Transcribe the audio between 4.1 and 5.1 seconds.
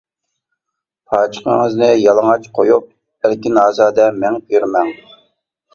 مېڭىپ يۈرمەڭ.